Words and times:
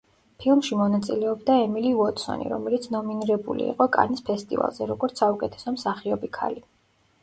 ფილმში 0.43 0.77
მონაწილეობდა 0.79 1.57
ემილი 1.65 1.91
უოტსონი, 1.99 2.49
რომელიც 2.55 2.89
ნომინირებული 2.97 3.69
იყო 3.75 3.89
კანის 3.99 4.27
ფესტივალზე, 4.33 4.93
როგორც 4.97 5.27
საუკეთესო 5.27 5.81
მსახიობი 5.81 6.37
ქალი. 6.43 6.65